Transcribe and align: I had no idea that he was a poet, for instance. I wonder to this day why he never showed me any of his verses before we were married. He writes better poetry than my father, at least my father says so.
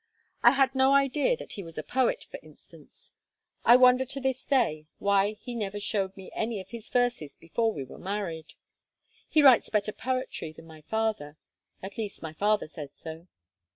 I 0.41 0.53
had 0.53 0.73
no 0.73 0.95
idea 0.95 1.37
that 1.37 1.51
he 1.51 1.63
was 1.63 1.77
a 1.77 1.83
poet, 1.83 2.25
for 2.31 2.39
instance. 2.41 3.13
I 3.63 3.75
wonder 3.75 4.03
to 4.03 4.19
this 4.19 4.43
day 4.43 4.87
why 4.97 5.33
he 5.33 5.53
never 5.53 5.79
showed 5.79 6.17
me 6.17 6.31
any 6.33 6.59
of 6.59 6.69
his 6.69 6.89
verses 6.89 7.35
before 7.35 7.71
we 7.71 7.83
were 7.83 7.99
married. 7.99 8.55
He 9.29 9.43
writes 9.43 9.69
better 9.69 9.91
poetry 9.93 10.53
than 10.53 10.65
my 10.65 10.81
father, 10.81 11.37
at 11.83 11.99
least 11.99 12.23
my 12.23 12.33
father 12.33 12.65
says 12.67 12.91
so. 12.95 13.27